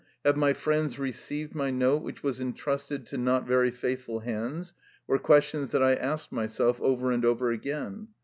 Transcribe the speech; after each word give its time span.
Have 0.25 0.35
my 0.35 0.53
friends 0.53 0.97
re 0.97 1.11
ceived 1.11 1.53
my 1.53 1.69
note 1.69 2.01
which 2.01 2.23
was 2.23 2.41
entrusted 2.41 3.05
to 3.05 3.19
not 3.19 3.45
very 3.45 3.69
faithful 3.69 4.21
hands?" 4.21 4.73
were 5.05 5.19
questions 5.19 5.69
that 5.73 5.83
I 5.83 5.93
asked 5.93 6.31
myself 6.31 6.81
over 6.81 7.11
and 7.11 7.23
over 7.23 7.51
again. 7.51 8.07